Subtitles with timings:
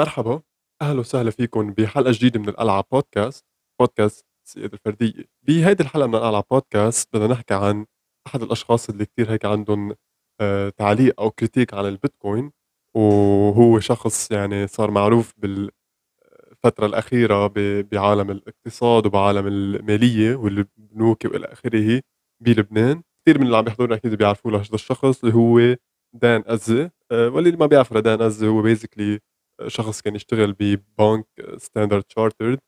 [0.00, 0.42] مرحبا
[0.82, 3.44] أهلا وسهلا فيكم بحلقة جديدة من القلعه بودكاست
[3.80, 5.24] بودكاست السياده الفردية.
[5.42, 7.86] بهيدي الحلقة من القلعه بودكاست بدنا نحكي عن
[8.26, 9.94] أحد الأشخاص اللي كتير هيك عندهم
[10.40, 12.52] آه، تعليق أو كريتيك على البيتكوين
[12.96, 22.02] وهو شخص يعني صار معروف بالفترة الأخيرة ب- بعالم الاقتصاد وبعالم المالية والبنوك وإلى آخره
[22.42, 23.02] بلبنان.
[23.26, 25.76] كثير من اللي عم يحضرنا أكيد بيعرفوا له هذا الشخص اللي هو
[26.14, 29.20] دان أزة آه، واللي ما بيعرف دان أزة هو basically
[29.66, 32.58] شخص كان يشتغل ببنك ستاندرد تشارترد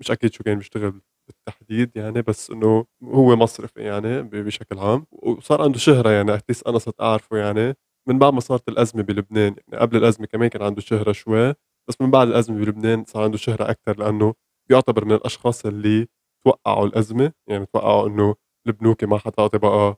[0.00, 5.62] مش أكيد شو كان بيشتغل بالتحديد يعني بس إنه هو مصرفي يعني بشكل عام وصار
[5.62, 7.74] عنده شهرة يعني at least أنا صرت أعرفه يعني.
[8.08, 11.54] من بعد ما صارت الأزمة بلبنان يعني قبل الأزمة كمان كان عنده شهرة شوي
[11.88, 14.34] بس من بعد الأزمة بلبنان صار عنده شهرة أكثر لأنه
[14.68, 16.06] بيعتبر من الأشخاص اللي
[16.44, 18.34] توقعوا الأزمة يعني توقعوا إنه
[18.66, 19.96] البنوك ما حتعطي بقى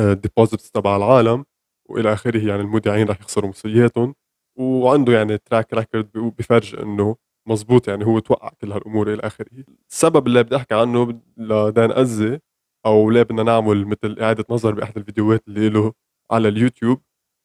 [0.00, 1.44] ال deposits تبع العالم
[1.90, 4.14] وإلى آخره يعني المودعين رح يخسروا مصرياتهم
[4.62, 7.16] وعنده يعني track record بفرج إنه
[7.48, 9.46] مزبوط يعني هو توقع كل هالأمور إلى آخره.
[9.90, 12.40] السبب اللي بدي أحكي عنه لدان أزة
[12.86, 15.92] أو ليه بدنا نعمل مثل إعادة نظر بأحد الفيديوهات اللي له
[16.30, 17.02] على اليوتيوب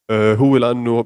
[0.09, 1.05] آه، هو لأنه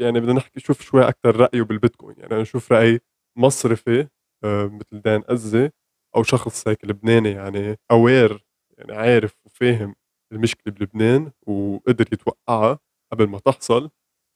[0.00, 2.16] يعني بدنا نحكي شوف شوي أكثر رأيه بالبيتكوين.
[2.18, 3.00] يعني أنا أشوف راي
[3.38, 4.08] مصرفي
[4.44, 5.70] آه، مثل دان أزة
[6.16, 8.44] أو شخص هيك لبناني يعني اوير
[8.78, 9.94] يعني عارف وفاهم
[10.32, 12.78] المشكلة بلبنان وقدر يتوقعها
[13.12, 13.90] قبل ما تحصل.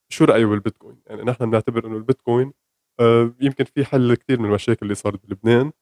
[0.09, 2.53] شو رأيه بالبيتكوين؟ يعني نحن بنعتبر إنه البيتكوين
[3.01, 5.73] آه، يمكن في حل كثير من المشاكل اللي صارت بلبنان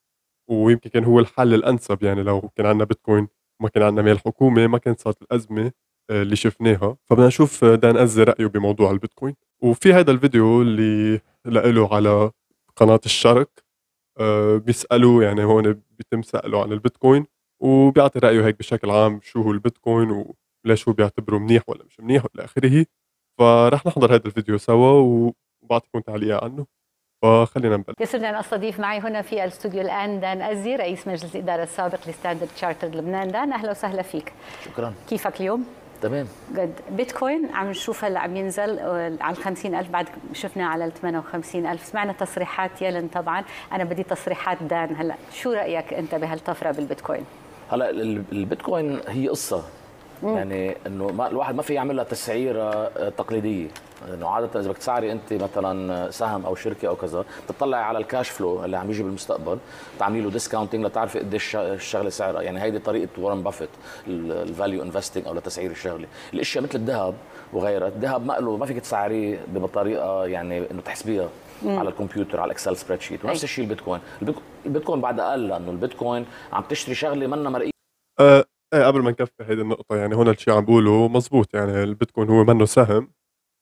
[0.49, 2.03] ويمكن كان هو الحل الأنسب.
[2.03, 3.27] يعني لو كان عندنا بيتكوين
[3.59, 5.71] وما كان عندنا مال حكومة ما كانت صارت الأزمة
[6.09, 6.97] آه، اللي شفناها.
[7.05, 9.35] فبدنا نشوف دان أزة رأيه بموضوع البيتكوين.
[9.61, 12.31] وفي هذا الفيديو اللي لإله على
[12.75, 13.49] قناة الشرق
[14.19, 17.25] آه، بيسالوا يعني هون بيتم سأله عن البيتكوين
[17.59, 20.25] وبيعطي رأيه هيك بشكل عام شو هو البيتكوين
[20.65, 22.85] وليش هو بيعتبره منيح ولا مش منيح وإلى آخره.
[23.39, 25.31] فرح نحضر هذا الفيديو سوا
[25.63, 26.65] وبعطيكم تعليق عنه.
[27.21, 27.95] فخلينا نبلش.
[27.99, 32.49] يسرني ان أستضيف معي هنا في الاستوديو الآن دان ازي رئيس مجلس الإدارة السابق لستاندرد
[32.55, 33.27] تشارترد لبنان.
[33.31, 34.33] دان أهلا وسهلا فيك.
[34.65, 34.93] شكرا.
[35.09, 35.65] كيفك اليوم؟
[36.01, 36.27] تمام.
[36.53, 40.91] جد بيتكوين عم نشوف هلأ عم ينزل آه، على ال 50000 بعد شفنا على ال
[40.93, 43.43] 58000 سمعنا تصريحات يلن طبعا.
[43.71, 45.15] أنا بدي تصريحات دان هلأ.
[45.33, 47.25] شو رأيك أنت بهالطفرة بالبيتكوين؟
[47.71, 49.63] هلأ ال- البيتكوين هي قصة.
[50.23, 53.67] يعني إنه ما الواحد ما في يعمل لها تسعيرة آه، تقليدية.
[54.13, 58.29] إنه عادة إذا بدك تسعري أنت مثلا سهم أو شركة أو كذا بتطلعي على الكاش
[58.29, 59.57] فلو اللي عم يجي بالمستقبل
[59.99, 62.41] تعملي له discounting لتعرفي قديش الشغلة سعرها.
[62.41, 63.69] يعني هيدي طريقة وارن بافيت
[64.07, 66.07] ال value investing أو لتسعير الشغلة.
[66.33, 67.13] الأشياء مثل الذهب
[67.53, 71.29] وغيرها الذهب ما له ما فيك تسعريه بطريقة يعني إنه تحسبيها
[71.65, 73.43] على الكمبيوتر على ال Excel spreadsheet ونفس.
[73.43, 73.99] الشيء البيتكوين.
[74.21, 77.71] البيتكو- البيتكوين بعد أقل لأنه البيتكوين عم تشتري شغلة منا مرئية.
[78.19, 82.29] آه إيه قبل ما نكفي هيدي النقطة يعني هون الشيء عم بقوله مزبوط يعني البيتكوين
[82.29, 83.13] هو منه سهم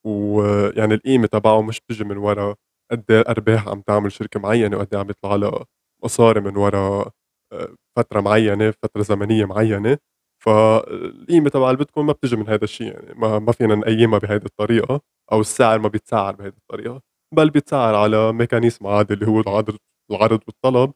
[0.07, 2.56] ويعني القيمة تبعه مش بتجي من ورا
[2.91, 5.66] قد إيه أرباح عم تعمل شركة معينة وقد إيه عم يطلع لها
[6.03, 7.12] مصاري من ورا
[7.53, 9.97] آه، فترة معينة فترة زمنية معينة.
[10.44, 15.02] فالقيمة تبع البيتكوين ما بتجي من هذا الشيء يعني ما ما فينا نقيمها بهيدي الطريقة
[15.31, 17.02] أو السعر ما بيتسعر بهيدي الطريقة
[17.35, 19.78] بل بيتسعر على ميكانيزم عادي اللي هو العرض
[20.12, 20.94] العرض والطلب.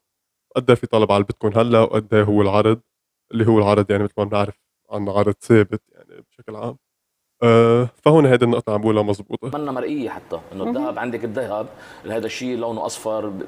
[0.55, 2.81] قد إيه في طلب على البيتكوين هلأ وقد إيه هو العرض
[3.31, 4.55] اللي هو العرض يعني مثل ما بنعرف
[4.91, 6.77] عن عرض ثابت يعني بشكل عام.
[7.43, 9.57] أه فهون هيدي النقطة عم بقولها مزبوطة.
[9.59, 11.67] منا مرئية حتى إنه الذهب عندك الذهب
[12.05, 13.41] هذا الشيء لونه أصفر ب-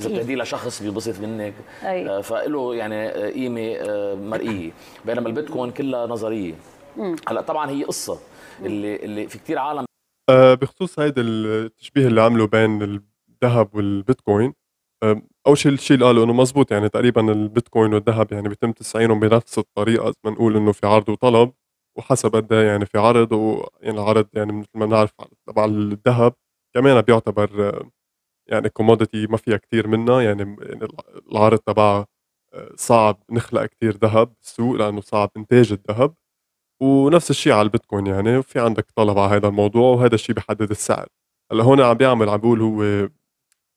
[0.00, 0.08] إذا.
[0.08, 1.54] بتهديه لشخص بينبسط منك.
[1.82, 2.08] أي.
[2.08, 4.70] آه، فله يعني آه، قيمة آه، مرئية.
[5.04, 6.54] بينما البيتكوين كلها نظرية.
[7.28, 8.18] هلأ طبعا هي قصة
[8.62, 9.84] اللي اللي في كثير عالم.
[10.30, 12.82] أه بخصوص هيدا التشبيه اللي عمله بين
[13.42, 14.54] الذهب والبيتكوين
[15.02, 19.20] أه اول شيء الشيء اللي قاله إنه مزبوط يعني تقريبا البيتكوين والذهب يعني بيتم تسعيرهم
[19.20, 21.52] بنفس الطريقة ما نقول إنه في عرض وطلب
[21.98, 25.12] وحسب قد إيه يعني في عرض ويعني العرض يعني مثل ما بنعرف
[25.46, 26.34] تبع الذهب
[26.74, 27.82] كمان بيعتبر
[28.50, 30.88] يعني commodity ما فيها كتير منها يعني يعني
[31.32, 32.06] العرض تبعها
[32.54, 36.14] آه، صعب نخلق كتير ذهب بالسوق لأنه صعب إنتاج الذهب.
[36.82, 41.08] ونفس الشيء على البيتكوين يعني وفي عندك طلب على هذا الموضوع وهذا الشيء بيحدد السعر.
[41.52, 43.08] هلأ هون عم بيعمل عم بيقول هو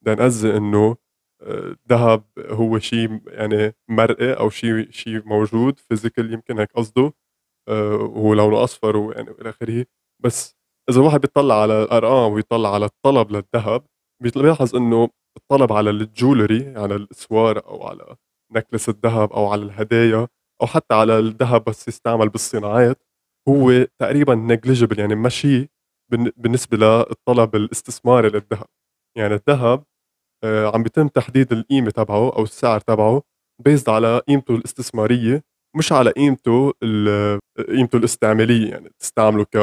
[0.02, 0.96] بدنا إنه
[1.44, 7.12] الذهب هو شيء يعني مرئي أو شيء شيء موجود physical يمكن هيك قصده.
[7.68, 9.86] آه، وهو لونه أصفر ويعني والى آخره.
[10.24, 10.56] بس
[10.90, 13.84] إذا الواحد بيطلع على الأرقام ويطلع على الطلب للذهب
[14.22, 18.16] بيلاحظ إنه الطلب على ال jewelry على الاسوار أو على
[18.52, 20.28] necklace الذهب أو على الهدايا
[20.62, 23.02] أو حتى على الذهب بس يستعمل بالصناعات
[23.48, 25.68] هو تقريبا negligible يعني ماشي
[26.12, 28.66] بالن- بالنسبة للطلب الاستثماري للذهب.
[29.18, 29.84] يعني الذهب
[30.44, 33.22] عم بيتم تحديد القيمة تبعه أو السعر تبعه
[33.64, 35.42] based على قيمته الاستثمارية
[35.76, 36.72] مش على قيمته
[37.68, 38.70] قيمته الاستعمالية.
[38.70, 39.56] يعني تستعمله ك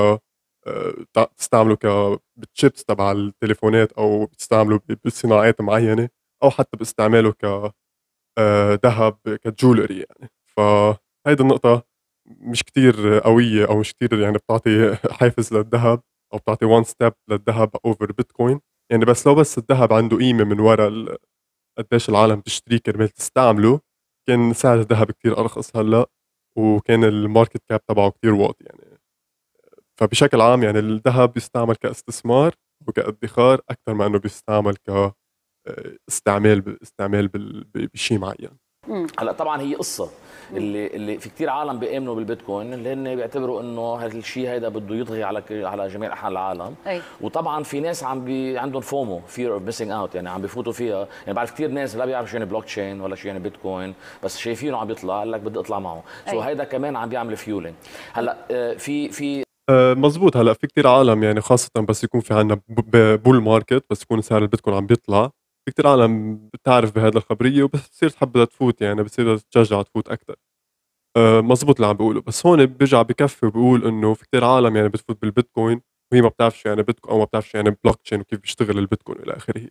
[0.68, 0.94] آه،
[1.38, 1.86] تستعمله ك
[2.36, 6.10] بالشيبس تبع التليفونات أو بتستعمله بصناعات معينة
[6.44, 7.46] أو حتى باستعماله ك
[8.38, 10.32] آه، ذهب ك jewelry يعني.
[10.58, 11.84] فهيدي النقطة
[12.28, 16.02] مش كتير قوية أو مش كتير يعني بتعطي حافز للذهب
[16.34, 18.60] أو بتعطي one step للذهب over Bitcoin
[18.92, 21.18] يعني بس لو بس الذهب عنده قيمة من وراء
[21.78, 23.80] قديش العالم تشتريه كرمال تستعمله
[24.28, 26.06] كان سعر الذهب كتير أرخص هلأ
[26.58, 29.00] وكان ال market cap تبعه كتير واطي يعني.
[30.00, 32.56] فبشكل عام يعني الذهب بيستعمل كاستثمار
[32.88, 35.14] وكادخار أكثر ما إنه بيستعمل ك
[36.10, 37.28] استعمال استعمال
[37.94, 38.58] بشيء معين.
[39.20, 40.10] هلأ طبعا هي قصة.
[40.58, 44.96] اللي اللي في كثير عالم بيآمنوا بالبيتكوين اللي هن بيعتبروا إنه هذا الشيء هيدا بده
[44.96, 46.76] يطغي على على جميع أنحاء العالم.
[46.88, 47.02] أي.
[47.22, 51.08] وطبعا في ناس عم بي عندهم FOMO fear of missing out يعني عم بيفوتوا فيها.
[51.22, 53.94] يعني بعرف كثير ناس لا بيعرفوا شو يعني بلوك تشين ولا شو يعني بيتكوين
[54.24, 56.04] بس شايفينه عم بيطلع قال لك بدي أطلع معه.
[56.32, 57.76] so هيدا كمان عم بيعمل following
[58.14, 60.38] هلأ آه، في في آه، مزبوط.
[60.38, 62.62] هلأ في كثير عالم يعني خاصة بس يكون في عندنا
[63.16, 65.32] bull market بس يكون سعر البيتكوين عم بيطلع.
[65.66, 70.36] في كثير عالم بتعرف بهذه الخبرية وبس بتصير تحب تفوت يعني بتصير تشجع تفوت أكثر
[71.18, 72.22] أه مزبوط اللي عم بيقوله.
[72.22, 75.82] بس هون بيرجع بكفّي وبقول إنه في كثير عالم يعني بتفوت بالبيتكوين
[76.14, 78.80] وهي ما بتعرف شو يعني بيتكوين أو ما بتعرف شو يعني بلوك تشين وكيف بيشتغل
[78.80, 79.70] البيتكوين إلى آخره.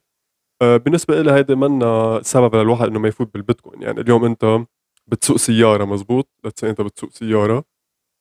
[0.63, 3.83] أه بالنسبة لها هيدي منا سبب للواحد إنه ما يفوت بالبيتكوين.
[3.83, 4.61] يعني اليوم أنت
[5.09, 7.65] بتسوق سيارة مزبوط؟ let's say أنت بتسوق سيارة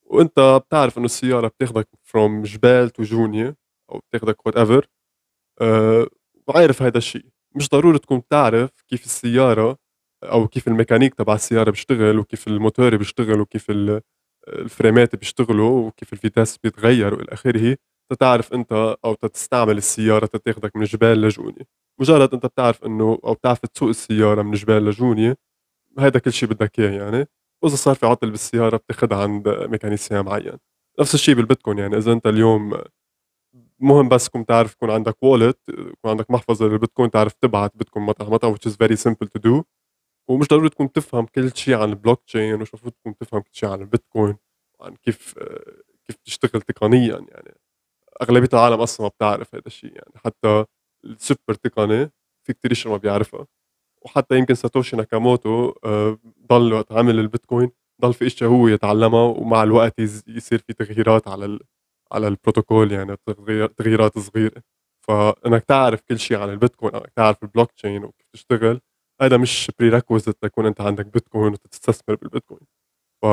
[0.05, 3.55] وأنت بتعرف إنه السيارة بتاخذك from جبيل to جونية
[3.91, 4.87] أو بتاخذك whatever
[5.61, 6.07] أه
[6.47, 7.25] وعارف هذا الشيء.
[7.55, 9.77] مش ضروري تكون بتعرف كيف السيارة
[10.23, 13.71] أو كيف الميكانيك تبع السيارة بيشتغل وكيف الموتور بيشتغل وكيف
[14.47, 17.77] الفرامات بيشتغلوا وكيف ال vitesse بيتغير وإلى آخره.
[18.11, 21.67] تتعرف أنت أو تستعمل السيارة تتاخدك من جبيل لجونية
[22.01, 25.35] مجرد أنت بتعرف إنه أو بتعرف تسوق السيارة من جبيل لجونية
[25.99, 27.27] هذا كل شيء بدك إياه يعني.
[27.63, 30.57] وإذا صار في عطل بالسيارة بتاخدها عند mécanicien معين.
[30.99, 32.81] نفس الشيء بالبيتكوين يعني إذا أنت اليوم
[33.79, 38.29] مهم بس تكون تعرف يكون عندك wallet يكون عندك محفظة للبيتكوين تعرف تبعت بيتكوين مطرح
[38.29, 39.63] مطرح which is very simple to do.
[40.29, 43.69] ومش ضروري تكون تفهم كل شيء عن البلوك تشين مش المفروض تكون تفهم كل شيء
[43.69, 44.37] عن البيتكوين
[44.79, 45.33] وعن كيف
[46.07, 47.55] كيف بتشتغل تقنيا يعني.
[48.21, 50.13] أغلبية العالم أصلا ما بتعرف هذا الشيء يعني.
[50.25, 50.65] حتى
[51.05, 52.11] السوبر تقني
[52.43, 53.47] في كثير اشياء ما بيعرفها.
[54.01, 57.71] وحتى يمكن ساتوشي ناكاموتو آه، ضل وقت عمل البيتكوين
[58.01, 61.59] ضل في إشياء هو يتعلمها ومع الوقت يصير في تغييرات على
[62.11, 63.17] على البروتوكول يعني
[63.77, 64.63] تغييرات صغيرة.
[65.07, 68.81] فإنك تعرف كل شيء عن البيتكوين إنك تعرف البلوك تشين وكيف تشتغل
[69.21, 70.01] هذا مش بري
[70.41, 72.67] تكون أنت عندك بيتكوين وتستثمر بالبيتكوين.
[73.21, 73.25] ف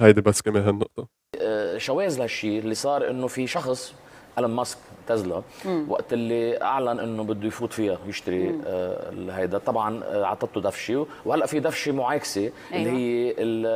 [0.00, 1.08] هيدي بس كمان هالنقطة.
[1.40, 3.94] آه، شواذ لهالشيء اللي صار إنه في شخص
[4.38, 5.42] إيلون ماسك تزلا
[5.88, 9.58] وقت اللي أعلن إنه بده يفوت فيها يشتري آه هيدا.
[9.58, 11.06] طبعا آه عطته دفشة.
[11.24, 12.52] وهلأ في دفشة معاكسة أيوة.
[12.72, 13.34] اللي هي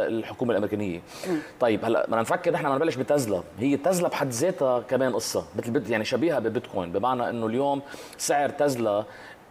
[0.08, 1.00] الحكومة الأمريكانية.
[1.28, 1.38] مم.
[1.60, 5.90] طيب هلأ بدنا نفكر نحن بدنا نبلش بتزلا هي تزلا بحد ذاتها كمان قصة مثل
[5.90, 6.92] يعني شبيهة ببيتكوين.
[6.92, 7.82] بمعنى إنه اليوم
[8.18, 9.04] سعر تسلا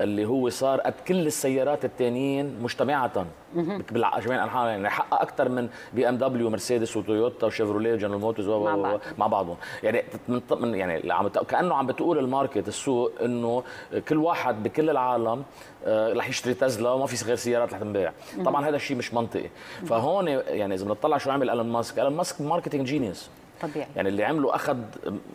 [0.04, 3.26] اللي هو صار قد كل السيارات الثانيين مجتمعة
[3.56, 4.90] جميع الأنحاء يعني.
[4.90, 9.00] حقق أكثر من بي إم دبليو ومرسيدس وتويوتا وشيفروليه وجنرال موتورز مع, بعض.
[9.18, 9.56] مع بعضهم.
[9.84, 10.04] يعني
[10.52, 13.64] من يعني عم كأنه عم بتقول ال market السوق إنه
[14.10, 15.44] كل واحد بكل العالم
[15.86, 18.14] آه، رح يشتري تسلا وما في غير سيارات رح تنباع.
[18.46, 19.50] طبعا هذا الشيء مش منطقي.
[19.86, 23.30] فهون يعني إذا بنطلع شو عمل إيلون ماسك إيلون ماسك marketing genius
[23.62, 23.88] طبيعي.
[23.96, 24.78] يعني اللي عمله أخذ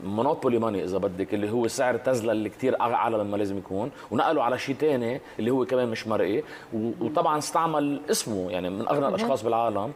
[0.04, 4.42] مونوبولي ماني إذا بدك اللي هو سعر تزلا اللي كثير أعلى مما لازم يكون ونقله
[4.42, 9.42] على شيء ثاني اللي هو كمان مش مرئي وطبعا استعمل اسمه يعني من أغنى الأشخاص
[9.42, 9.92] بالعالم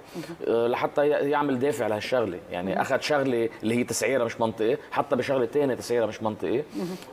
[0.49, 2.39] آه، لحتى يعمل دافع لهالشغلة.
[2.51, 6.63] يعني أخذ شغلة اللي هي تسعيرها مش منطقي حتى بشغلة ثانية تسعيرها مش منطقي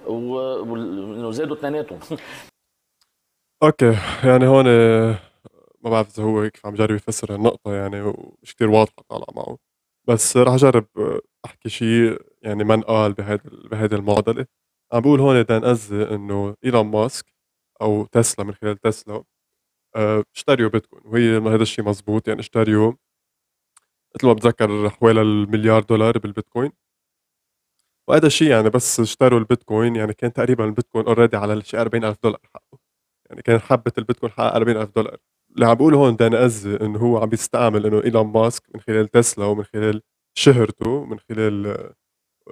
[0.07, 1.99] وانه زادوا اثنيناتهم.
[3.63, 4.65] أوكي يعني هون
[5.83, 9.57] ما بعرف إذا هو كيف عم جرب يفسر النقطة يعني ومش كثير واضحة طالعة معه.
[10.07, 10.87] بس راح أجرب
[11.45, 14.45] أحكي شيء يعني ما انقال بهيدي بهيدي المعضلة.
[14.93, 17.25] عم بقول هون دان أزي إنه إيلون ماسك
[17.81, 19.23] أو تسلا من خلال تسلا
[19.95, 21.03] آه، اشتريوا بيتكوين.
[21.05, 22.93] وهي هذا الشيء مزبوط يعني اشتريوا
[24.15, 26.71] مثل ما بتذكر حوالي المليار دولار بالبيتكوين.
[28.07, 32.39] وهذا الشيء يعني بس اشتروا البيتكوين يعني كان تقريبا البيتكوين already على شيء 40000 دولار
[32.55, 32.79] حقه.
[33.29, 35.17] يعني كان حبة البيتكوين حقه 40000 دولار.
[35.57, 39.07] اللي عم بقوله هون دان أزي انه هو عم بيستعمل إنه إيلون ماسك من خلال
[39.07, 40.01] تسلا ومن خلال
[40.37, 41.87] شهرته من خلال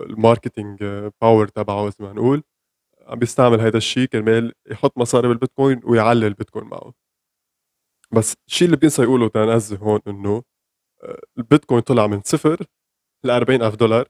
[0.02, 0.84] ال marketing
[1.22, 2.44] power تبعه مثل ما نقول
[3.08, 6.94] عم بيستعمل هذا الشيء كرمال يحط مصاري بالبيتكوين ويعلي البيتكوين معه.
[8.14, 10.44] بس الشيء اللي بينسى يقوله دان أزي هون إنه
[11.04, 12.66] آه، البيتكوين طلع من صفر
[13.26, 14.08] ل 40000 دولار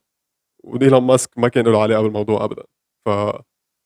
[0.64, 2.64] وايلون ماسك ما كان له علاقة بالموضوع ابدا.
[3.08, 3.10] ف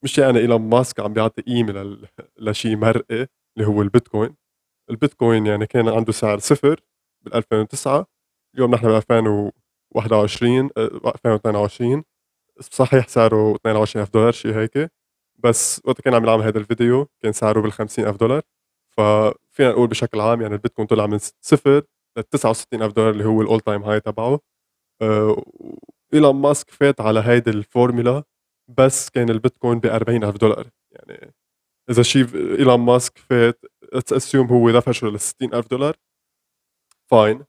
[0.03, 1.99] مش يعني إيلون ماسك عم بيعطي قيمة
[2.39, 4.35] لشيء مش مرئي اللي هو البيتكوين.
[4.89, 6.79] البيتكوين يعني كان عنده سعر صفر
[7.21, 8.05] بال 2009
[8.55, 9.51] اليوم نحن ب 2000
[9.91, 12.03] 21 2022
[12.61, 14.91] صحيح سعره 22000 دولار شيء هيك.
[15.43, 18.41] بس وقت كان عم يلعب هذا الفيديو كان سعره بال 50000 دولار.
[18.97, 21.81] ففينا نقول بشكل عام يعني البيتكوين طلع من صفر
[22.17, 24.39] ل 69000 دولار اللي هو ال all time high تبعه.
[25.01, 25.43] آه،
[26.13, 28.23] إيلون ماسك فات على هيدي الفورمولا
[28.77, 30.69] بس كان البيتكوين ب 40000 دولار.
[30.91, 31.33] يعني
[31.89, 35.95] إذا شيء إيلون ماسك فات let's assume هو دفشه لل 60000 دولار.
[37.11, 37.45] fine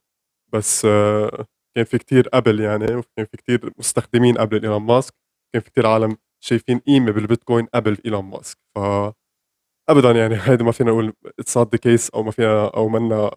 [0.55, 5.15] بس آه، كان في كتير قبل يعني وكان في كتير مستخدمين قبل إيلون ماسك.
[5.55, 8.59] كان في كتير عالم شايفين قيمة بالبيتكوين قبل إيلون ماسك.
[8.77, 8.81] ف
[9.91, 13.31] ابدا يعني هيدي ما فينا نقول it's not the case أو ما فينا أو منا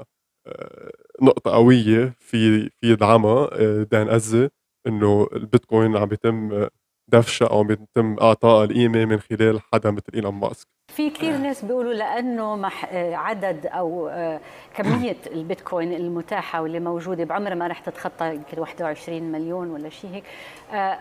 [0.47, 0.91] آه،
[1.21, 4.49] نقطة قوية في في يدعمها آه، دان أزي
[4.87, 6.67] إنه البيتكوين عم بيتم
[7.07, 10.67] دفشة أو بيتم اعطائها القيمة من خلال حدا مثل إيلون ماسك.
[10.87, 14.39] في كثير ناس بيقولوا لأنه مح عدد أو آه،
[14.75, 20.23] كمية البيتكوين المتاحة واللي موجودة بعمرها ما رح تتخطى يمكن 21 مليون ولا شيء هيك.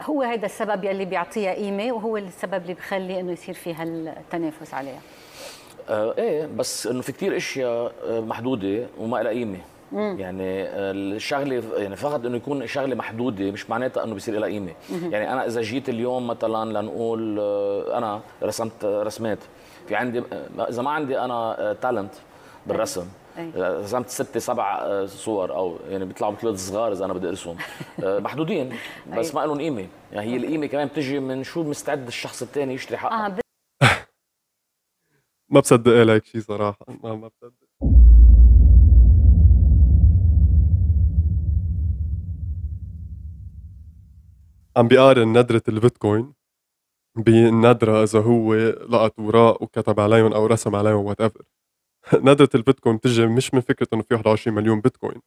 [0.03, 5.01] هو هذا السبب يلي بيعطيها قيمه وهو السبب اللي بخلي إنه يصير فيها التنافس عليها.
[5.89, 9.59] آه إيه بس إنه في كثير أشياء آه، محدودة وما لها قيمة.
[9.95, 14.73] يعني آه، الشغله يعني فقط إنه يكون شغلة محدودة مش معناتها إنه بيصير لها قيمة.
[14.91, 19.39] يعني أنا إذا جيت اليوم مثلا لنقول آه، أنا رسمت رسمات
[19.89, 20.23] في عندي
[20.69, 22.15] إذا ما عندي أنا تالنت
[22.67, 23.07] بالرسم
[23.57, 27.57] رسمت ستة سبع صور أو يعني بيطلعوا مثل صغار إذا أنا بدي أرسم
[28.27, 28.77] محدودين
[29.17, 29.87] بس ما لهم قيمة.
[30.13, 33.37] يعني هي القيمة كمان بتجي من شو مستعد الشخص الثاني يشتري حقها.
[35.53, 36.87] ما بصدق لك شيء صراحة.
[37.03, 38.22] ما ما بصدق.
[44.77, 46.35] عم بيقارن ندرة البيتكوين
[47.17, 48.55] بالندرة إذا هو
[48.89, 51.43] لقط وراق وكتب عليهم أو رسم عليهم whatever
[52.15, 55.21] ندرة البيتكوين بتجي مش من فكرة إنه في 21 مليون بيتكوين.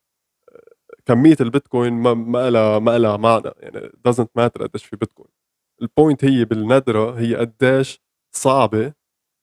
[1.06, 5.30] كمية البيتكوين ما ما لها ما لها معنى يعني doesn't matter قديش في بيتكوين.
[5.82, 8.02] ال point هي بالندرة هي قديش
[8.36, 8.94] صعبة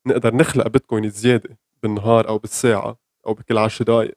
[0.06, 4.14] نقدر نخلق بيتكوين زيادة بالنهار أو بالساعة أو بكل 10 دقائق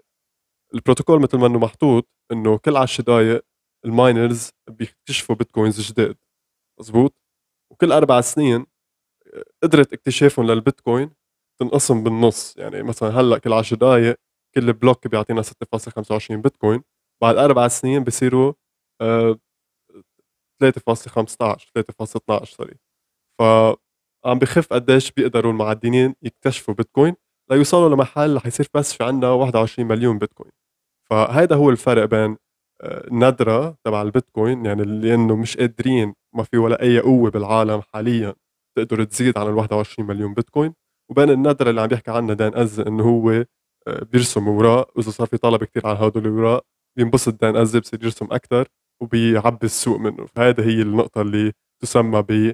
[0.76, 3.46] البروتوكول مثل ما إنه محطوط إنه كل 10 دقائق
[3.86, 6.18] ال miners بيكتشفوا بيتكوينز جداد
[6.80, 7.16] مزبوط
[7.72, 8.66] وكل أربع سنين
[9.64, 11.12] قدرة اكتشافهم للبيتكوين
[11.62, 12.58] تنقسم بالنص.
[12.58, 14.16] يعني مثلا هلأ كل 10 دقائق
[14.56, 16.84] كل بلوك بيعطينا 6.25 بيتكوين.
[17.22, 18.54] بعد أربع سنين بصيروا
[20.64, 22.76] 3.15 3.12 sorry.
[23.40, 23.44] ف
[24.26, 27.16] عم بخف قديش بيقدروا المعدنين يكتشفوا بيتكوين
[27.52, 30.52] ليوصلوا لمحل رح يصير بس في عندنا 21 مليون بيتكوين.
[31.10, 32.38] فهيدا هو الفرق بين
[32.84, 38.36] الندرة تبع البيتكوين يعني اللي انه مش قادرين ما في ولا أي قوة بالعالم حاليا
[38.78, 40.74] تقدر تزيد عن ال 21 مليون بيتكوين.
[41.12, 43.46] وبين الندرة اللي عم بيحكي عنها دان أزي إنه هو
[43.88, 46.66] آه، بيرسم أوراق وإذا صار في طلب كثير على هدول الأوراق
[46.98, 48.68] بينبسط دان أزي بصير يرسم أكثر
[49.02, 50.26] وبيعبي السوق منه.
[50.26, 52.54] فهذا هي النقطة اللي تسمى ب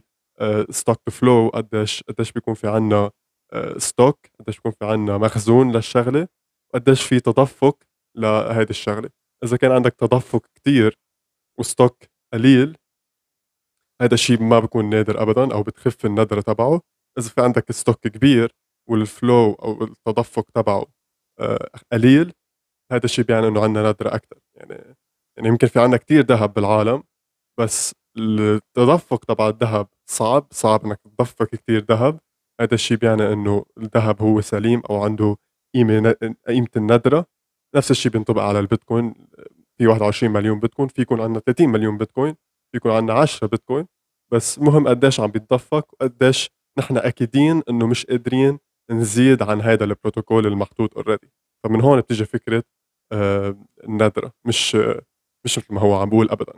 [0.69, 3.11] stock to flow قديش قديش بيكون في عنا
[3.77, 6.27] stock آه، قديش بيكون في عنا مخزون للشغلة
[6.73, 7.77] وقديش في تدفق
[8.17, 9.09] لهيدي الشغلة.
[9.43, 10.99] إذا كان عندك تدفق كتير
[11.59, 12.77] و stock قليل
[14.01, 16.81] هذا الشيء ما بيكون نادر ابدا أو بتخف الندره تبعه.
[17.19, 18.51] إذا في عندك stock كبير
[18.89, 20.85] وال flow أو التدفق تبعه
[21.39, 22.33] آه، قليل
[22.91, 24.95] هذا الشيء بيعني إنه عندنا ندره أكثر يعني
[25.37, 27.03] يعني يمكن في عندنا كتير ذهب بالعالم
[27.59, 32.19] بس التدفق تبع الذهب صعب صعب إنك تدفق كثير ذهب.
[32.61, 35.37] هذا الشيء بيعني إنه الذهب هو سليم أو عنده
[35.75, 36.15] قيمة
[36.47, 37.25] قيمة الندره
[37.75, 39.13] نفس الشيء بينطبق على البيتكوين.
[39.77, 42.33] في 21 مليون بيتكوين ما في يكون عندنا 30 مليون بيتكوين
[42.71, 43.87] في يكون عندنا 10 بيتكوين.
[44.31, 46.49] بس مهم قديش عم بيتدفق وقديش
[46.79, 48.59] نحن أكيدين إنه مش قادرين
[48.91, 51.31] نزيد عن هذا البروتوكول المحطوط already
[51.63, 52.63] فمن هون بتيجي فكرة
[53.11, 54.75] آه الندره مش
[55.45, 56.53] مش مثل ما هو عم بقول ابدا.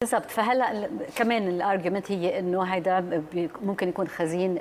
[0.00, 0.30] بالضبط.
[0.30, 3.22] فهلا كمان ال argument هي إنه هيدا
[3.62, 4.54] ممكن يكون تخزين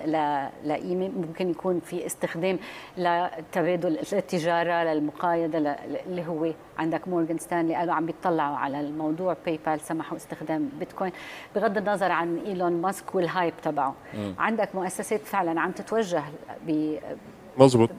[0.63, 2.59] لقيمة ممكن يكون في استخدام
[2.97, 9.37] لتبادل التجارة للمقايضة اللي هو عندك مورغان ستانلي قالوا عم بيطلعوا على الموضوع.
[9.45, 11.11] باي بال سمحوا استخدام بيتكوين.
[11.55, 13.95] بغض النظر عن إيلون ماسك وال hype تبعه.
[14.39, 16.23] عندك مؤسسات فعلا عم تتوجه
[16.67, 16.97] ب
[17.57, 17.89] مظبوط.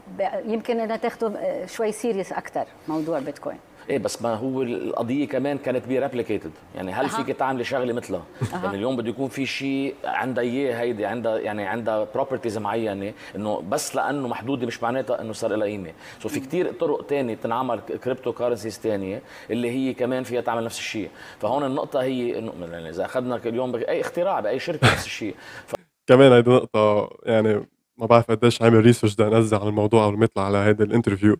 [0.44, 3.58] يمكن إنها تاخذه شوي serious أكثر موضوع بيتكوين.
[3.90, 7.08] إيه بس ما هو القضية كمان كانت be replicated يعني هل أه.
[7.08, 8.64] فيك تعملي شغلة مثلها أه.
[8.64, 13.60] يعني اليوم بده يكون في شيء عندها إياه هيدي عندها يعني عندها properties معينة إنه
[13.60, 15.92] بس لأنه محدودة مش معناتها إنه صار لها قيمة.
[16.22, 20.78] so في كثير طرق ثانية تنعمل crypto currencies ثانية اللي هي كمان فيها تعمل نفس
[20.78, 25.34] الشيء فهون النقطة هي إنه يعني إذا أخذنا اليوم بأي اختراع بأي شركة نفس الشيء
[25.66, 25.74] ف...
[26.06, 30.24] كمان هيدي نقطة يعني ما بعرف قديش عامل research بدي انزل على الموضوع قبل ما
[30.24, 31.36] يطلع على هذا ال interview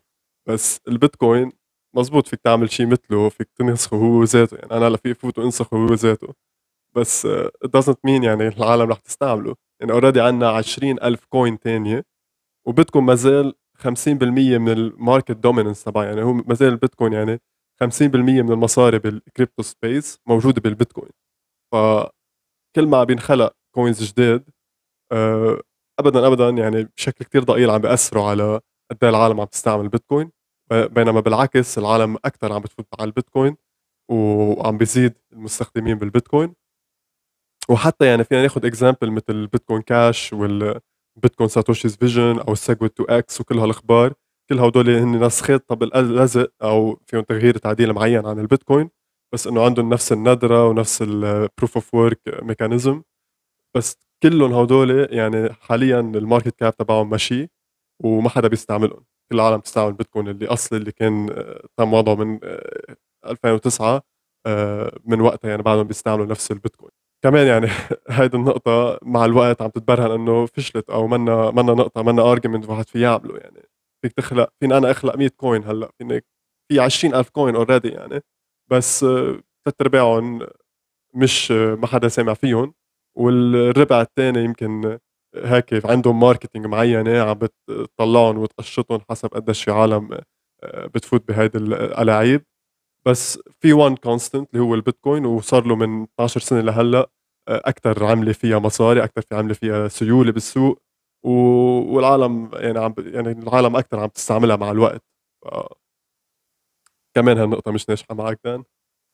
[0.47, 1.51] بس البيتكوين
[1.95, 5.77] مزبوط فيك تعمل شيء مثله فيك تنسخه هو ذاته يعني أنا هلا في افوت وانسخه
[5.77, 6.33] هو ذاته
[6.95, 7.27] بس
[7.65, 9.55] it doesn't mean يعني العالم رح تستعمله.
[9.81, 12.05] يعني already عندنا 20000 coin تانية
[12.67, 17.41] وبيتكوين ما زال 50% من ال market dominance تبعه يعني هو ما زال البيتكوين يعني
[17.83, 21.11] 50% من المصاري بال crypto space موجودة بالبيتكوين.
[21.73, 22.27] فكل
[22.87, 24.49] ما بينخلق coins جداد
[25.13, 25.61] أه
[25.99, 30.31] ابدا ابدا يعني بشكل كتير ضئيل عم بياثروا على قد إيه العالم عم تستعمل البيتكوين.
[30.71, 33.57] بينما بالعكس العالم أكثر عم بتفوت على البيتكوين
[34.11, 36.55] وعم بيزيد المستخدمين بالبيتكوين.
[37.69, 43.41] وحتى يعني فينا ناخذ example مثل البيتكوين كاش والبيتكوين Satoshi's Vision أو ال SegWit 2x
[43.41, 44.13] وكل هالأخبار.
[44.49, 48.89] كل هدول هن نسخات كوبي لزق أو فيهم تغيير تعديل معين عن البيتكوين
[49.33, 53.03] بس إنه عندهم نفس الندرة ونفس ال proof of work mechanism
[53.77, 57.49] بس كلهم هدول يعني حاليا ال market cap تبعهم ماشي
[58.03, 59.05] وما حدا بيستعملهم.
[59.31, 62.39] كل العالم تستعمل بيتكوين اللي اصلي اللي كان آه، تم وضعه من
[63.25, 64.01] 2009 آه،
[64.47, 66.91] آه، من وقتها يعني بعدهم بيستعملوا نفس البيتكوين.
[67.23, 67.67] كمان يعني
[68.09, 72.89] هيدي النقطة مع الوقت عم تتبرهن إنه فشلت أو منا منا نقطة منا argument واحد
[72.89, 73.61] فيه يعمله يعني.
[74.03, 76.21] فيك تخلق فيني أنا أخلق 100 coin هلأ فيني
[76.71, 78.21] في 20000 coin already يعني.
[78.71, 78.99] بس
[79.65, 80.47] ثلاث ارباعهم
[81.15, 82.73] مش ما حدا سامع فيهم.
[83.17, 84.99] والربع الثاني يمكن
[85.35, 87.33] هيك عندهم marketing معينة عم
[87.69, 90.09] بتطلعهم وتقشطهم حسب قديش في عالم
[90.63, 92.45] آه، بتفوت بهيدي الألاعيب
[93.07, 96.99] بس في one constant اللي هو البيتكوين وصار له من 12 سنة لهلأ
[97.49, 100.81] آه، أكثر عملة فيها مصاري أكثر في عملة فيها سيولة بالسوق.
[101.25, 105.03] والعالم يعني عم يعني العالم أكثر عم تستعملها مع الوقت.
[105.45, 105.47] ف...
[107.15, 108.63] كمان هالنقطة مش ناجحة معك done.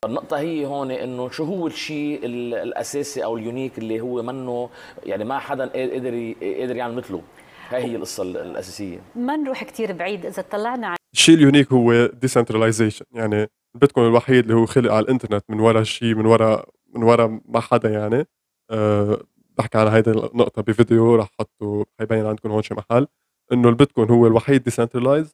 [0.06, 4.70] النقطة هي هون إنه شو هو الشيء الأساسي أو ال unique اللي هو منه
[5.02, 7.22] يعني ما حدا قدر قدر يعمل مثله.
[7.68, 8.98] هاي هي القصة الأساسية.
[9.16, 10.26] ما نروح كثير بعيد.
[10.26, 15.04] إذا طلعنا على الشيء ال unique هو decentralization يعني البيتكوين الوحيد اللي هو خلق على
[15.04, 18.26] الإنترنت من وراء شيء من وراء من وراء ما حدا يعني.
[18.70, 19.18] أه
[19.58, 23.06] بحكي عن هيدي النقطة بفيديو رح حطه حيبين عندكم هون شي محل.
[23.52, 25.30] إنه البيتكوين هو الوحيد decentralized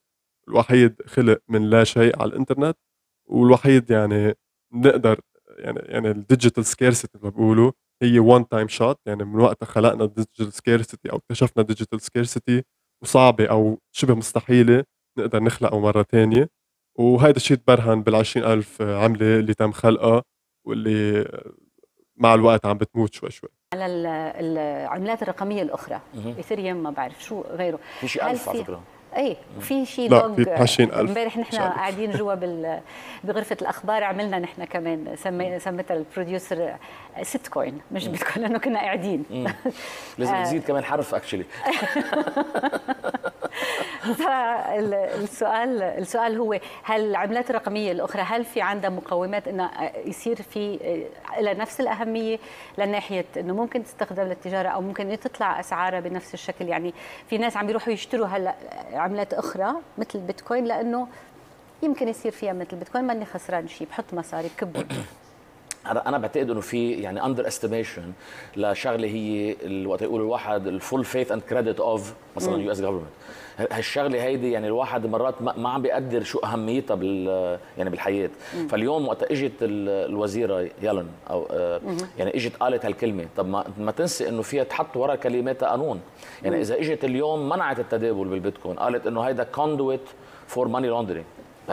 [0.49, 2.77] الوحيد خلق من لا شيء على الإنترنت
[3.27, 4.35] والوحيد يعني
[4.73, 9.67] بنقدر يعني يعني ال digital scarcity اللي بقولوا هي one time shot يعني من وقتها
[9.67, 12.63] خلقنا ال digital scarcity أو اكتشفنا ال digital scarcity
[13.03, 14.85] وصعبة أو شبه مستحيلة
[15.19, 16.49] نقدر نخلقه مرة ثانية
[16.99, 20.23] وهذا الشيء تبرهن بال ألف عملة اللي تم خلقها
[20.67, 21.29] واللي
[22.17, 23.51] مع الوقت عم بتموت شوي شوي.
[23.75, 26.01] على العملات الرقمية الأخرى.
[26.15, 27.79] ايثيريوم ما بعرف شو غيره.
[28.01, 28.83] في شيء ألف على فكرة.
[29.17, 32.35] اي في شيء لا في 20000 امبارح نحن قاعدين جوا.
[33.25, 35.59] بغرفة الأخبار عملنا نحن كمان سمي...
[35.59, 36.77] سميتها البروديوسر
[37.23, 39.25] ست كوين مش بتكون لأنه كنا قاعدين.
[40.19, 41.45] لازم نزيد كمان حرف اكشلي
[45.19, 49.71] السؤال السؤال هو هل العملات الرقمية الأخرى هل في عندها مقومات إنه
[50.07, 50.79] يصير في
[51.41, 52.39] لها نفس الأهمية
[52.79, 56.95] لناحيه إنه ممكن تستخدم للتجارة أو ممكن تطلع أسعارها بنفس الشكل؟ يعني
[57.31, 58.55] في ناس عم بيروحوا يشتروا هلا
[59.01, 61.09] عملات أخرى مثل البيتكوين لأنه
[61.83, 64.85] يمكن يصير فيها مثل البيتكوين ماني خسران شيء بحط مصاري بكبه
[65.87, 68.13] أنا بعتقد إنه في يعني under estimation
[68.57, 73.07] لشغلة هي وقت يقول الواحد ال full faith and credit of مثلا US government
[73.71, 78.31] هالشغلة هيدي يعني الواحد مرات ما عم بيقدر شو أهميتها بال يعني بالحياة.
[78.57, 78.69] مم.
[78.69, 81.81] فاليوم وقت إجت الوزيرة يلن أو آه،
[82.19, 83.27] يعني إجت قالت هالكلمة.
[83.37, 86.01] طب ما ما تنسي إنه فيها تحط ورا كلماتها قانون.
[86.43, 86.61] يعني مم.
[86.63, 88.77] إذا إجت اليوم منعت التداول بالبيتكوين.
[88.79, 90.09] قالت إنه هيدا conduit
[90.47, 91.25] for money laundering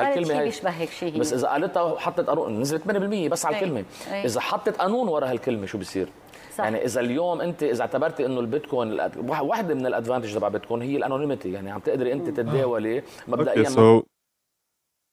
[0.02, 3.86] هالكلمه هي بيشبه هيك شيء بس إذا قالتها وحطت قانون نزلت 8% بس على الكلمة.
[4.12, 6.10] إذا حطت قانون ورا هالكلمة شو بصير؟
[6.56, 6.64] صح.
[6.64, 10.98] يعني إذا اليوم أنت إذا اعتبرتي إنه البيتكوين واحدة من ال advantage تبع البيتكوين هي
[10.98, 14.04] ال anonymity يعني عم تقدري أنت تتداولي مبدئيا so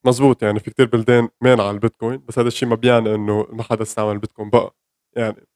[0.07, 3.83] مزبوط يعني في كتير بلدان مانعه البيتكوين بس هذا الشيء ما بيعني إنه ما حدا
[3.83, 4.51] استعمل البيتكوين.
[4.51, 4.75] بقى
[5.17, 5.47] يعني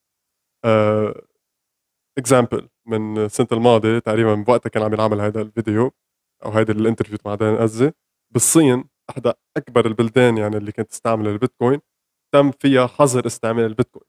[2.19, 5.93] example uh, من السنة الماضية تقريبا بوقتها كان عم ينعمل هذا الفيديو
[6.45, 7.93] أو هذا ال interview مع دان أزي.
[8.31, 11.81] بالصين احدى أكبر البلدان يعني اللي كانت تستعمل البيتكوين
[12.35, 14.05] تم فيها حظر استعمال البيتكوين.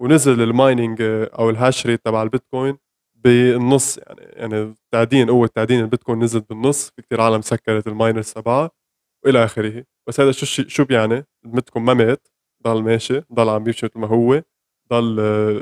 [0.00, 1.02] ونزل ال mining
[1.38, 2.78] أو ال hash rate تبع البيتكوين
[3.14, 8.32] بالنص يعني يعني تعدين قوة تعدين البيتكوين نزلت بالنص في كثير عالم سكرت ال miners
[8.32, 8.70] تبعها
[9.24, 9.84] وإلى آخره.
[10.08, 12.28] بس هذا شو شو بيعني؟ البيتكوين ما مات
[12.64, 14.42] ضل ماشي ضل عم بيمشي مثل ما هو
[14.92, 15.18] ضل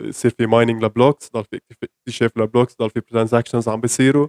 [0.09, 4.29] يصير في mining ل blocks ضل في اكتشاف ل blocks ضل في transactions عم بيصيروا.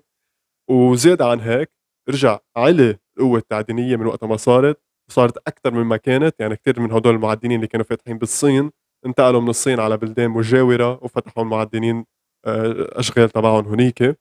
[0.70, 1.72] وزيادة عن هيك
[2.10, 6.36] رجع علي القوة التعدينية من وقت ما صارت وصارت أكثر مما كانت.
[6.40, 8.72] يعني كثير من هدول المعدنين اللي كانوا فاتحين بالصين
[9.06, 12.06] انتقلوا من الصين على بلدان مجاورة وفتحوا المعدنين
[12.46, 14.20] آه، أشغال تبعهم هنيك.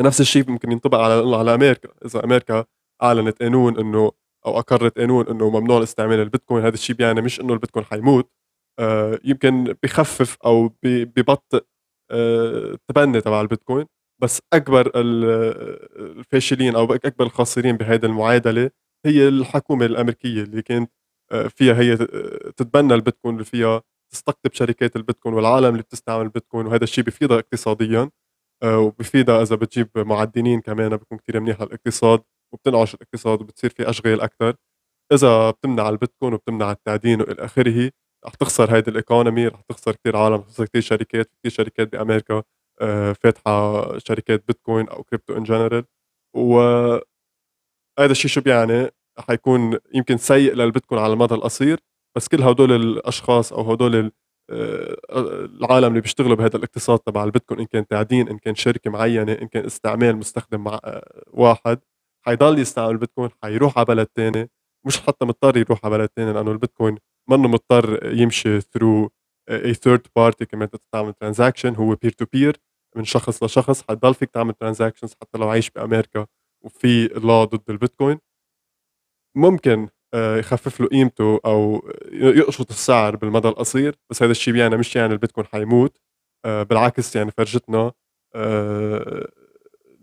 [0.00, 1.88] نفس الشيء ممكن ينطبق على على أمريكا.
[2.04, 2.64] إذا أمريكا
[3.02, 4.12] أعلنت قانون إنه
[4.46, 8.30] أو أقرت قانون إنه ممنوع الاستعمال البيتكوين هذا الشيء بيعني مش إنه البيتكوين حيموت
[8.78, 11.64] آه، يمكن بخفف أو ببطئ
[12.12, 13.86] التبني تبع البيتكوين.
[14.22, 18.70] بس أكبر الفاشلين أو أكبر الخاسرين بهذه المعادلة
[19.06, 20.90] هي الحكومة الأمريكية اللي كانت
[21.48, 21.96] فيها هي
[22.56, 28.10] تتبنى البيتكوين اللي فيها تستقطب شركات البيتكوين والعالم اللي بتستعمل البيتكوين وهذا الشيء بفيدها اقتصاديا
[28.62, 32.22] آه، وبفيدها إذا بتجيب معدنين كمان بيكون كثير منيح للاقتصاد
[32.54, 34.54] وبتنعش الاقتصاد وبتصير في أشغال أكثر
[35.12, 37.90] إذا بتمنع البيتكوين وبتمنع التعدين وإلى آخره
[38.26, 41.92] رح تخسر هيدي ال economy رح تخسر كثير عالم رح تخسر كثير شركات كثير شركات
[41.92, 42.42] بأمريكا آه،
[43.22, 45.84] فاتحة شركات بيتكوين أو crypto in general
[46.36, 46.60] و
[47.98, 51.80] هذا الشيء شو بيعني؟ حيكون يمكن سيء للبيتكوين على المدى القصير
[52.16, 54.12] بس كل هدول الأشخاص أو هدول
[54.50, 54.96] آه،
[55.44, 59.48] العالم اللي بيشتغلوا بهذا الاقتصاد تبع البيتكوين إن كان تعدين إن كان شركة معينة إن
[59.48, 61.78] كان استعمال مستخدم مع آه، واحد
[62.26, 64.50] حيضل يستعمل البيتكوين حيروح على بلد ثاني
[64.86, 66.98] مش حتى مضطر يروح على بلد ثاني لأنه البيتكوين
[67.30, 69.10] منه مضطر يمشي through
[69.50, 72.56] a third party كمان تعمل transaction هو peer to peer
[72.98, 76.26] من شخص لشخص حتضل فيك تعمل transactions حتى لو عايش بأمريكا
[76.64, 78.18] وفي law ضد البيتكوين.
[79.36, 84.96] ممكن آه، يخفف له قيمته أو يقشط السعر بالمدى القصير بس هذا الشيء يعني مش
[84.96, 85.98] يعني البيتكوين حيموت
[86.44, 87.92] آه، بالعكس يعني فرجتنا
[88.34, 89.28] آه،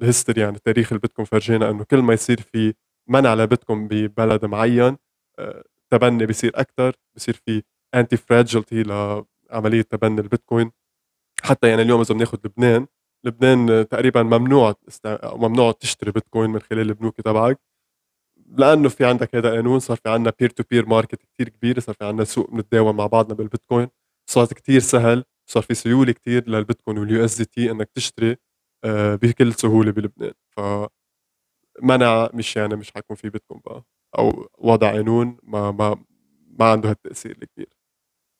[0.01, 2.73] الهيستوري يعني تاريخ البيتكوين فرجينا إنه كل ما يصير في
[3.09, 4.97] منع لبيتكوين ببلد معين
[5.91, 7.63] تبني بيصير أكثر بصير في
[7.95, 10.71] انتي فراجلتي لعملية تبني البيتكوين.
[11.43, 12.87] حتى يعني اليوم إذا بناخذ لبنان
[13.25, 14.75] لبنان تقريبا ممنوع
[15.23, 17.59] ممنوع تشتري بيتكوين من خلال البنوك تبعك
[18.57, 21.95] لأنه في عندك هذا قانون صار في عندنا peer to peer market كثير كبير صار
[21.95, 23.87] في عندنا سوق بنتداول مع بعضنا بالبيتكوين
[24.31, 28.37] صارت كثير سهل صار في سيولة كثير للبيتكوين وال USDT إنك تشتري
[28.85, 30.33] آه، بكل سهولة بلبنان.
[30.57, 30.59] ف
[31.81, 33.83] منع مش يعني مش حيكون في بيتكوين بقى
[34.17, 36.03] أو وضع قانون ما ما
[36.59, 37.69] ما عنده هالتأثير الكبير.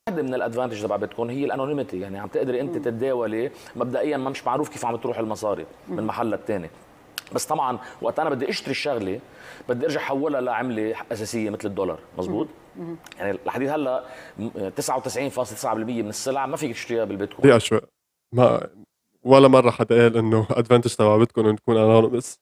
[0.10, 4.18] واحدة من ال advantage تبع بيتكوين هي ال anonymity يعني عم تقدري أنت تتداولي مبدئيا
[4.18, 6.70] ما مش معروف كيف عم تروح المصاري من محل للثاني
[7.36, 9.20] بس طبعا وقت أنا بدي أشتري الشغلة
[9.70, 12.48] بدي أرجع احولها لعملة أساسية مثل الدولار مزبوط؟
[13.20, 14.04] يعني لحديت هلأ
[14.40, 17.42] 99.9% من السلع ما فيك تشتريها بالبيتكوين.
[17.42, 17.82] دقيقة شوي.
[18.34, 18.68] ما
[19.24, 22.40] ولا مرة حدا قال إنه advantage تبع بيتكوين إنه تكون anonymous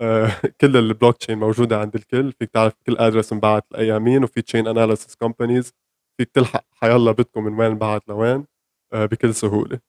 [0.00, 2.32] آه كل البلوك تشين موجودة عند الكل.
[2.32, 5.72] فيك تعرف كل address انبعت لأي مين وفي chain analysis companies
[6.20, 8.46] فيك تلحق حيلا بيتكوين من وين انبعت لوين؟
[8.92, 9.80] آه بكل سهولة.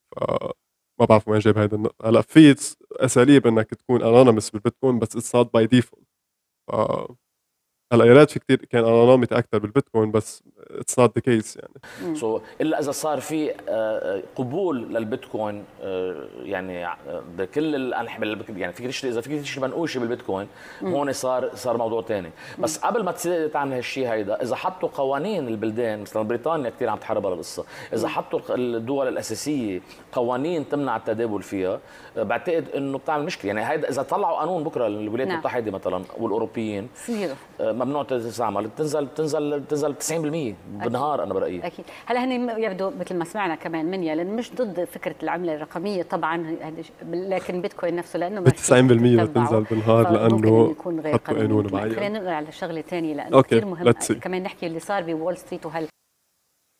[1.00, 2.10] ما بعرف وين جايب هيدا النقطة.
[2.10, 2.56] هلأ في
[2.94, 6.08] أساليب إنك تكون anonymous بالبيتكوين بس it's not by default
[7.94, 12.16] هلا يا ريت في كثير كان anonymity أكثر بالبيتكوين بس it's not the case يعني.
[12.16, 16.96] so so, إلا إذا صار في آه، قبول للبيتكوين آه، يعني آه،
[17.38, 20.48] بكل الانحاء يعني فيك تشتري إذا فيك تشتري منقوشه بالبيتكوين
[20.84, 23.12] هون صار صار موضوع ثاني بس قبل ما
[23.48, 28.08] تعمل هالشيء هيدا إذا حطوا قوانين البلدان مثلا بريطانيا كثير عم تحارب على القصة إذا
[28.08, 31.80] حطوا الدول الأساسية قوانين تمنع التداول فيها
[32.16, 33.48] بعتقد إنه بتعمل مشكلة.
[33.48, 35.38] يعني هيدا إذا طلعوا قانون بكرة الولايات نعم.
[35.38, 36.90] المتحدة مثلا والأوروبيين
[37.86, 41.66] ممنوع تستعمل تنزل تنزل تنزل 90% بالنهار أنا برأيي.
[41.66, 41.86] أكيد.
[42.06, 46.58] هلا هن يبدو مثل ما سمعنا كمان منيا لأن مش ضد فكرة العملة الرقمية طبعا
[47.12, 51.70] لكن بيتكوين نفسه لأنه 90% بتنزل بالنهار لأنه يكون غير قانوني.
[51.70, 53.92] خلينا ننقل على شغله ثانية لأنه كثير مهم.
[54.22, 55.88] كمان نحكي اللي صار ب Wall Street وهل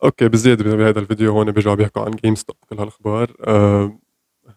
[0.04, 3.32] أوكي بزيادة بهذا الفيديو هون بيرجعوا بيحكوا عن GameStop كل هالأخبار.
[3.46, 3.98] آه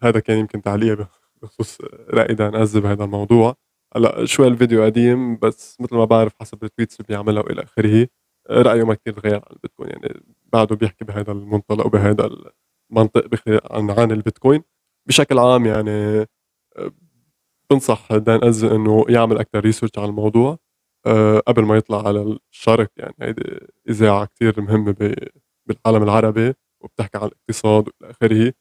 [0.04, 1.08] هذا كان يمكن تعليق
[1.42, 1.78] بخصوص
[2.10, 3.56] رأي دان أزي بهذا الموضوع.
[3.96, 8.08] هلا شوي الفيديو قديم بس مثل ما بعرف حسب ال tweets اللي بيعملها وإلى آخره
[8.50, 9.90] رأيه ما كثير تغير عن البيتكوين.
[9.90, 12.30] يعني بعده بيحكي بهذا المنطلق وبهذا
[12.92, 13.28] المنطق
[13.72, 14.64] عن عن البيتكوين.
[15.08, 16.26] بشكل عام يعني
[17.72, 20.58] بنصح دان أزي إنه يعمل أكثر research على الموضوع
[21.08, 22.92] أه قبل ما يطلع على الشرق.
[22.98, 25.16] يعني هيدي إذاعة كثير مهمة
[25.68, 26.54] بالعالم العربي
[26.84, 28.54] وبتحكي عن الاقتصاد وإلى آخره.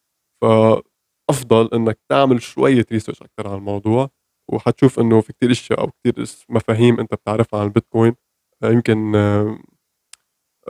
[0.43, 4.11] فأفضل إنك تعمل شوية research أكثر على الموضوع.
[4.49, 8.15] وحتشوف إنه في كتير إشياء أو كتير مفاهيم أنت بتعرفها عن البيتكوين
[8.63, 9.59] آه، يمكن آه،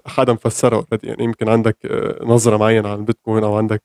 [0.06, 3.84] حدا مفسرها already يعني يمكن عندك آه، نظرة معينة عن البيتكوين أو عندك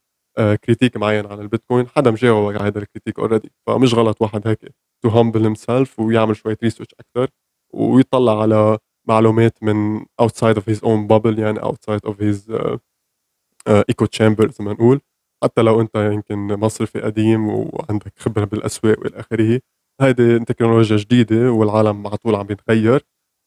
[0.63, 4.60] critique معين عن البيتكوين حدا مجاوبك على هذا ال critique already فمش غلط واحد هيك
[5.02, 7.30] to humble himself ويعمل شوية research أكثر
[7.73, 12.52] ويطلع على معلومات من outside of his own bubble يعني outside of his
[13.67, 15.02] echo chamber زي ما نقول.
[15.43, 19.60] حتى لو أنت يمكن مصرفي قديم وعندك خبرة بالأسواق والى اخره
[20.01, 23.05] هيدي تكنولوجيا جديدة والعالم على طول عم بيتغير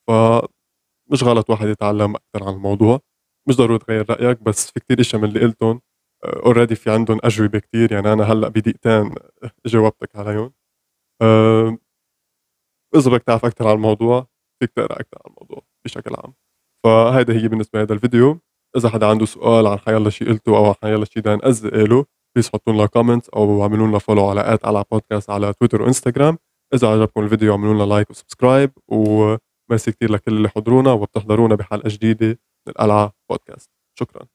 [0.08, 0.62] فمش
[1.24, 3.00] غلط واحد يتعلم أكثر عن الموضوع.
[3.48, 5.80] مش ضروري تغير رأيك بس في كثير اشياء من اللي قلتهم
[6.24, 9.14] already في عندهم أجوبة كثير يعني أنا هلأ بدقيقتين
[9.66, 10.54] جاوبتك عليهم.
[11.22, 11.78] أه
[12.96, 14.26] إذا بدك تعرف أكثر عن الموضوع
[14.60, 16.34] فيك تقرأ أكثر عن الموضوع بشكل عام.
[16.84, 18.40] فهيدا هي بالنسبة لهذا الفيديو.
[18.76, 22.06] إذا حدا عنده سؤال عن حيالله شيء قلته أو عن حيالله شيء دان أزي قاله
[22.36, 26.38] please حطوا لنا comment أو اعملوا لنا follow على at على بودكاست على تويتر وانستغرام
[26.74, 31.54] إذا عجبكم الفيديو اعملوا لنا like و subscribe و merci كثير لكل اللي حضرونا وبتحضرونا
[31.54, 32.36] بحلقة جديدة من
[32.68, 34.26] القلعه بودكاست شكرا.